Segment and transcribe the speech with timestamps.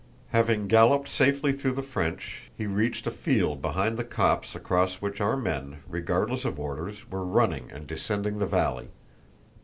[0.31, 5.21] Having galloped safely through the French, he reached a field behind the copse across which
[5.21, 8.87] our men, regardless of orders, were running and descending the valley.